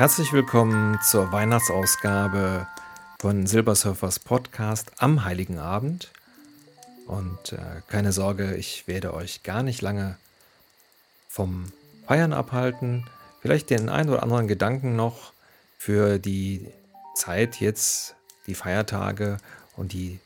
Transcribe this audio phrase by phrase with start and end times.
[0.00, 2.66] Herzlich willkommen zur Weihnachtsausgabe
[3.18, 6.10] von Silbersurfers Podcast am Heiligen Abend.
[7.06, 10.16] Und äh, keine Sorge, ich werde euch gar nicht lange
[11.28, 11.70] vom
[12.06, 13.04] Feiern abhalten.
[13.42, 15.34] Vielleicht den einen oder anderen Gedanken noch
[15.76, 16.66] für die
[17.14, 18.14] Zeit jetzt,
[18.46, 19.36] die Feiertage
[19.76, 20.18] und die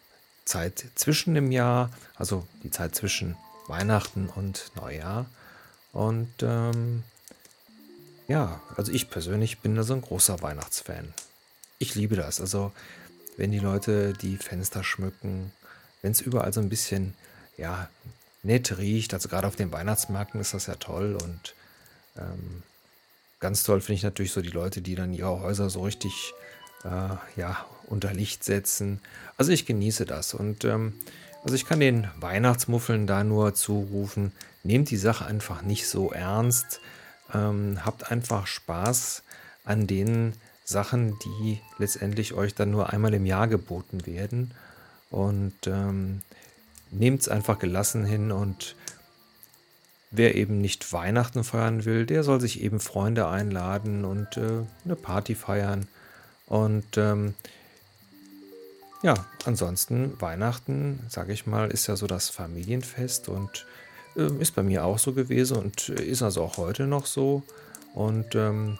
[0.45, 5.27] Zeit zwischen dem Jahr, also die Zeit zwischen Weihnachten und Neujahr.
[5.93, 7.02] Und ähm,
[8.29, 11.13] ja, also ich persönlich bin da so ein großer Weihnachtsfan.
[11.79, 12.41] Ich liebe das.
[12.41, 12.73] Also,
[13.37, 15.53] wenn die Leute die Fenster schmücken,
[16.03, 17.14] wenn es überall so ein bisschen,
[17.57, 17.89] ja,
[18.45, 19.14] nett riecht.
[19.14, 21.19] Also gerade auf den Weihnachtsmärkten ist das ja toll.
[21.21, 21.55] Und
[22.17, 22.63] ähm,
[23.41, 26.35] ganz toll finde ich natürlich so die Leute, die dann ihre Häuser so richtig,
[26.85, 29.00] äh, ja, unter Licht setzen.
[29.36, 30.35] Also ich genieße das.
[30.35, 30.95] Und ähm,
[31.43, 36.81] also ich kann den Weihnachtsmuffeln da nur zurufen, nehmt die Sache einfach nicht so ernst.
[37.33, 39.22] Ähm, habt einfach Spaß
[39.64, 44.53] an den Sachen, die letztendlich euch dann nur einmal im Jahr geboten werden.
[45.11, 46.22] Und ähm,
[46.91, 48.75] nehmt es einfach gelassen hin und
[50.11, 54.97] wer eben nicht Weihnachten feiern will, der soll sich eben Freunde einladen und äh, eine
[54.97, 55.86] Party feiern.
[56.47, 57.34] Und ähm,
[59.03, 63.66] ja, ansonsten Weihnachten, sage ich mal, ist ja so das Familienfest und
[64.14, 67.42] ist bei mir auch so gewesen und äh, ist also auch heute noch so.
[67.94, 68.78] Und ähm,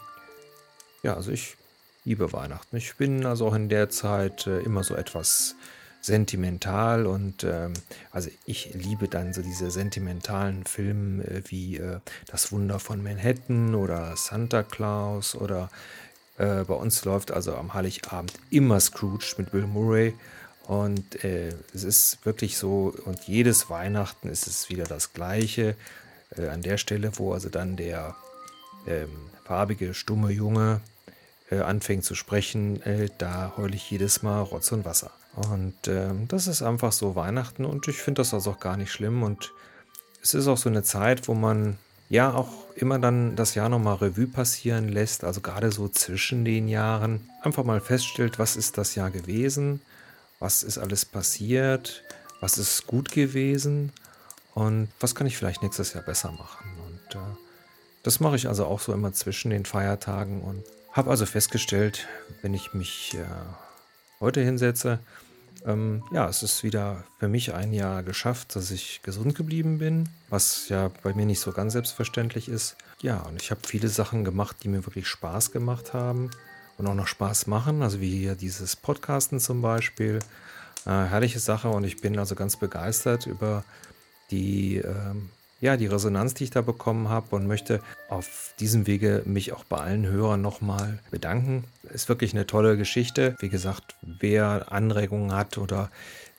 [1.03, 1.57] ja, also ich
[2.05, 2.77] liebe Weihnachten.
[2.77, 5.55] Ich bin also auch in der Zeit äh, immer so etwas
[6.01, 7.73] sentimental und ähm,
[8.11, 13.75] also ich liebe dann so diese sentimentalen Filme äh, wie äh, Das Wunder von Manhattan
[13.75, 15.71] oder Santa Claus oder
[16.37, 20.15] äh, bei uns läuft also am Heiligabend immer Scrooge mit Bill Murray
[20.67, 25.77] und äh, es ist wirklich so, und jedes Weihnachten ist es wieder das Gleiche.
[26.37, 28.17] Äh, an der Stelle, wo also dann der
[28.87, 29.11] ähm,
[29.45, 30.81] farbige, stumme Junge
[31.51, 35.11] äh, anfängt zu sprechen, äh, da heule ich jedes Mal Rotz und Wasser.
[35.35, 38.93] Und ähm, das ist einfach so Weihnachten und ich finde das also auch gar nicht
[38.93, 39.23] schlimm.
[39.23, 39.53] Und
[40.23, 41.77] es ist auch so eine Zeit, wo man
[42.09, 46.69] ja auch immer dann das Jahr nochmal Revue passieren lässt, also gerade so zwischen den
[46.69, 49.83] Jahren, einfach mal feststellt, was ist das Jahr gewesen
[50.45, 52.05] was ist alles passiert,
[52.39, 53.93] was ist gut gewesen
[54.53, 56.69] und was kann ich vielleicht nächstes Jahr besser machen.
[56.87, 57.37] Und äh,
[58.03, 60.63] das mache ich also auch so immer zwischen den Feiertagen und
[60.93, 62.07] habe also festgestellt,
[62.43, 63.25] wenn ich mich äh,
[64.21, 64.99] heute hinsetze,
[65.65, 70.11] ähm, ja, es ist wieder für mich ein Jahr geschafft, dass ich gesund geblieben bin,
[70.29, 72.77] was ja bei mir nicht so ganz selbstverständlich ist.
[73.01, 76.31] Ja, und ich habe viele Sachen gemacht, die mir wirklich Spaß gemacht haben
[76.79, 77.83] und auch noch Spaß machen.
[77.83, 80.21] Also wie hier dieses Podcasten zum Beispiel.
[80.87, 83.65] Äh, herrliche Sache und ich bin also ganz begeistert über
[84.31, 85.31] die, ähm,
[85.61, 87.81] ja, die Resonanz, die ich da bekommen habe und möchte
[88.11, 91.65] auf diesem Wege mich auch bei allen Hörern nochmal bedanken.
[91.85, 93.35] Ist wirklich eine tolle Geschichte.
[93.39, 95.91] Wie gesagt, wer Anregungen hat oder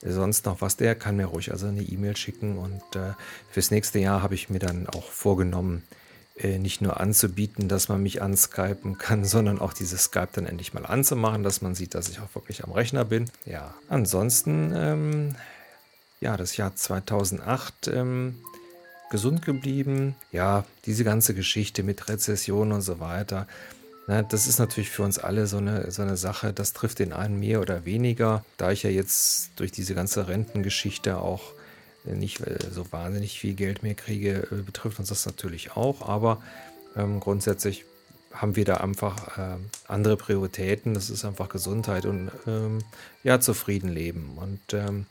[0.03, 3.13] sonst noch was, der kann mir ruhig also eine E-Mail schicken und äh,
[3.49, 6.04] fürs nächste Jahr habe ich mir dann auch vorgenommen, äh,
[6.43, 10.85] nicht nur anzubieten, dass man mich anskypen kann, sondern auch dieses Skype dann endlich mal
[10.85, 13.29] anzumachen, dass man sieht, dass ich auch wirklich am Rechner bin.
[13.45, 15.35] Ja, ansonsten, ähm,
[16.19, 18.35] ja, das Jahr 2008 ähm,
[19.09, 20.15] gesund geblieben.
[20.31, 23.47] Ja, diese ganze Geschichte mit Rezession und so weiter.
[24.07, 26.99] Na, ne, das ist natürlich für uns alle so eine, so eine Sache, das trifft
[26.99, 28.45] den einen mehr oder weniger.
[28.57, 31.53] Da ich ja jetzt durch diese ganze Rentengeschichte auch
[32.05, 36.07] nicht äh, so wahnsinnig viel Geld mehr kriege, äh, betrifft uns das natürlich auch.
[36.07, 36.41] Aber
[36.95, 37.85] ähm, grundsätzlich
[38.33, 39.57] haben wir da einfach äh,
[39.87, 40.93] andere Prioritäten.
[40.93, 42.79] Das ist einfach Gesundheit und ähm,
[43.23, 44.37] ja, zufrieden leben.
[44.37, 45.05] Und ähm,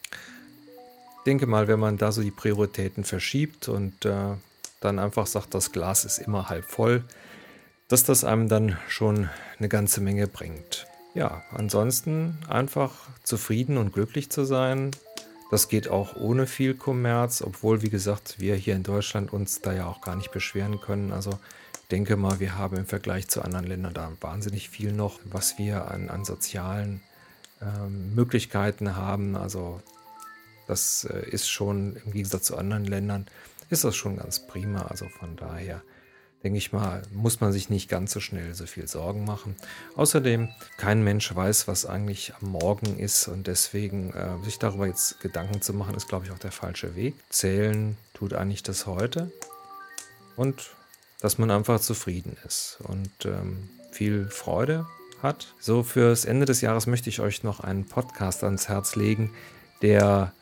[1.26, 4.34] denke mal, wenn man da so die Prioritäten verschiebt und äh,
[4.80, 7.04] dann einfach sagt, das Glas ist immer halb voll,
[7.88, 10.86] dass das einem dann schon eine ganze Menge bringt.
[11.14, 14.90] Ja, ansonsten einfach zufrieden und glücklich zu sein,
[15.50, 19.72] das geht auch ohne viel Kommerz, obwohl, wie gesagt, wir hier in Deutschland uns da
[19.72, 21.12] ja auch gar nicht beschweren können.
[21.12, 21.38] Also
[21.90, 25.90] denke mal, wir haben im Vergleich zu anderen Ländern da wahnsinnig viel noch, was wir
[25.90, 27.02] an, an sozialen
[27.60, 29.36] ähm, Möglichkeiten haben.
[29.36, 29.80] Also
[30.66, 33.26] das äh, ist schon im Gegensatz zu anderen Ländern,
[33.70, 34.82] ist das schon ganz prima.
[34.86, 35.82] Also von daher
[36.44, 39.56] denke ich mal, muss man sich nicht ganz so schnell so viel Sorgen machen.
[39.96, 45.20] Außerdem, kein Mensch weiß, was eigentlich am Morgen ist und deswegen äh, sich darüber jetzt
[45.20, 47.14] Gedanken zu machen, ist, glaube ich, auch der falsche Weg.
[47.30, 49.32] Zählen tut eigentlich das heute
[50.36, 50.70] und
[51.20, 54.86] dass man einfach zufrieden ist und ähm, viel Freude
[55.22, 55.54] hat.
[55.58, 59.32] So fürs Ende des Jahres möchte ich euch noch einen Podcast ans Herz legen,
[59.80, 60.34] der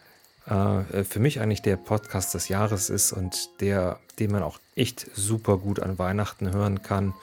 [0.46, 5.06] äh, für mich eigentlich der Podcast des Jahres ist und der, den man auch echt
[5.14, 7.14] super gut an Weihnachten hören kann.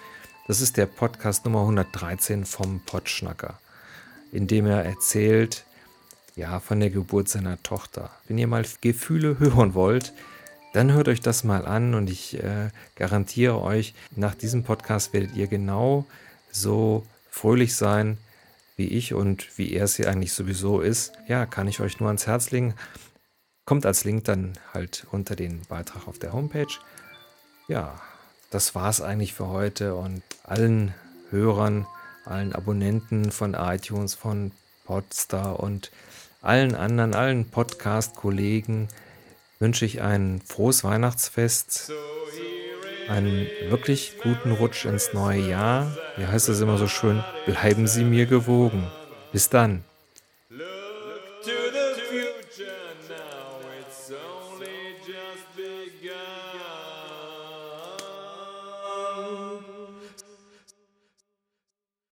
[0.48, 3.60] Das ist der Podcast Nummer 113 vom Potschnacker,
[4.31, 5.66] in dem er erzählt,
[6.36, 8.10] ja, von der Geburt seiner Tochter.
[8.27, 10.13] Wenn ihr mal Gefühle hören wollt,
[10.74, 15.36] dann hört euch das mal an und ich äh, garantiere euch, nach diesem Podcast werdet
[15.36, 16.06] ihr genau
[16.51, 18.18] so fröhlich sein
[18.80, 21.12] wie ich und wie er es hier eigentlich sowieso ist.
[21.27, 22.74] Ja, kann ich euch nur ans Herz legen.
[23.69, 26.74] Kommt als Link dann halt unter den Beitrag auf der Homepage.
[27.68, 28.01] Ja,
[28.50, 30.95] das war es eigentlich für heute und allen
[31.30, 31.86] Hörern,
[32.25, 34.54] allen Abonnenten von iTunes, von
[34.86, 35.92] Podstar und
[36.42, 38.88] allen anderen, allen Podcast-Kollegen
[39.60, 41.92] wünsche ich ein frohes Weihnachtsfest,
[43.07, 45.95] einen wirklich guten Rutsch ins neue Jahr.
[46.18, 47.24] Wie heißt es immer so schön?
[47.45, 48.89] Bleiben Sie mir gewogen.
[49.31, 49.83] Bis dann.
[54.09, 54.38] So.